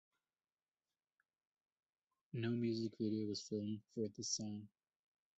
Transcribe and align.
No 2.33 2.49
music 2.49 2.93
video 2.99 3.27
was 3.27 3.43
filmed 3.47 3.81
for 3.93 4.07
this 4.17 4.29
song. 4.29 4.67